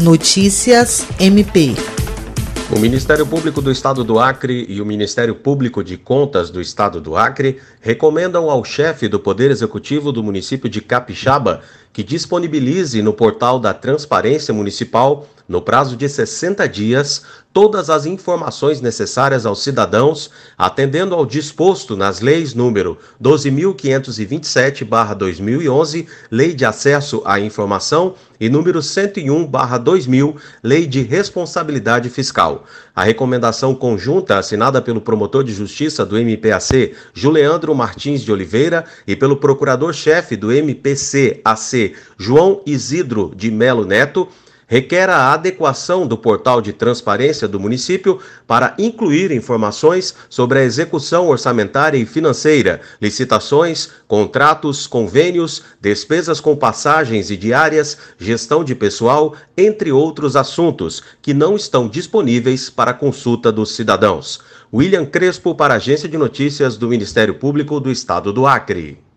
Notícias 0.00 1.06
MP. 1.20 1.74
O 2.74 2.78
Ministério 2.78 3.26
Público 3.26 3.60
do 3.60 3.70
Estado 3.70 4.02
do 4.02 4.18
Acre 4.18 4.64
e 4.66 4.80
o 4.80 4.86
Ministério 4.86 5.34
Público 5.34 5.84
de 5.84 5.98
Contas 5.98 6.48
do 6.48 6.58
Estado 6.58 7.02
do 7.02 7.16
Acre 7.16 7.60
recomendam 7.82 8.48
ao 8.48 8.64
chefe 8.64 9.08
do 9.08 9.20
Poder 9.20 9.50
Executivo 9.50 10.10
do 10.10 10.22
município 10.22 10.70
de 10.70 10.80
Capixaba 10.80 11.60
que 11.92 12.02
disponibilize 12.02 13.02
no 13.02 13.12
portal 13.12 13.58
da 13.58 13.74
Transparência 13.74 14.54
Municipal, 14.54 15.28
no 15.50 15.60
prazo 15.60 15.96
de 15.96 16.08
60 16.08 16.66
dias, 16.68 17.24
todas 17.52 17.90
as 17.90 18.06
informações 18.06 18.80
necessárias 18.80 19.44
aos 19.44 19.64
cidadãos, 19.64 20.30
atendendo 20.56 21.12
ao 21.12 21.26
disposto 21.26 21.96
nas 21.96 22.20
leis 22.20 22.54
número 22.54 22.96
12.527/2011, 23.20 26.06
Lei 26.30 26.54
de 26.54 26.64
Acesso 26.64 27.20
à 27.24 27.40
Informação, 27.40 28.14
e 28.38 28.48
número 28.48 28.80
101/2000, 28.80 30.36
Lei 30.62 30.86
de 30.86 31.02
Responsabilidade 31.02 32.08
Fiscal. 32.10 32.64
A 32.94 33.02
recomendação 33.02 33.74
conjunta 33.74 34.38
assinada 34.38 34.80
pelo 34.80 35.00
promotor 35.00 35.42
de 35.42 35.52
justiça 35.52 36.06
do 36.06 36.16
MPAC, 36.16 36.94
Juliandro 37.12 37.74
Martins 37.74 38.22
de 38.22 38.30
Oliveira, 38.30 38.84
e 39.04 39.16
pelo 39.16 39.36
procurador-chefe 39.36 40.36
do 40.36 40.52
MPC-AC, 40.52 41.96
João 42.16 42.62
Isidro 42.64 43.32
de 43.34 43.50
Melo 43.50 43.84
Neto, 43.84 44.28
requer 44.70 45.10
a 45.10 45.32
adequação 45.32 46.06
do 46.06 46.16
portal 46.16 46.62
de 46.62 46.72
transparência 46.72 47.48
do 47.48 47.58
município 47.58 48.20
para 48.46 48.72
incluir 48.78 49.32
informações 49.32 50.14
sobre 50.28 50.60
a 50.60 50.62
execução 50.62 51.26
orçamentária 51.26 51.98
e 51.98 52.06
financeira, 52.06 52.80
licitações, 53.02 53.90
contratos, 54.06 54.86
convênios, 54.86 55.64
despesas 55.80 56.38
com 56.38 56.54
passagens 56.54 57.32
e 57.32 57.36
diárias, 57.36 57.98
gestão 58.16 58.62
de 58.62 58.76
pessoal, 58.76 59.34
entre 59.56 59.90
outros 59.90 60.36
assuntos 60.36 61.02
que 61.20 61.34
não 61.34 61.56
estão 61.56 61.88
disponíveis 61.88 62.70
para 62.70 62.94
consulta 62.94 63.50
dos 63.50 63.74
cidadãos. 63.74 64.38
William 64.72 65.04
Crespo 65.04 65.52
para 65.52 65.74
a 65.74 65.78
Agência 65.78 66.08
de 66.08 66.16
Notícias 66.16 66.76
do 66.76 66.86
Ministério 66.86 67.34
Público 67.34 67.80
do 67.80 67.90
Estado 67.90 68.32
do 68.32 68.46
Acre. 68.46 69.09